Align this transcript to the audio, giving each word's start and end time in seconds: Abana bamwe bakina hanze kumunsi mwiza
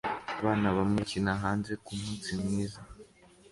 Abana 0.39 0.67
bamwe 0.77 0.97
bakina 1.03 1.31
hanze 1.43 1.71
kumunsi 1.85 2.29
mwiza 2.41 2.79